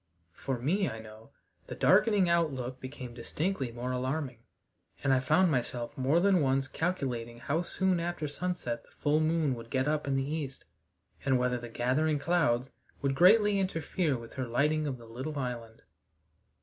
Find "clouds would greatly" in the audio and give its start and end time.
12.17-13.59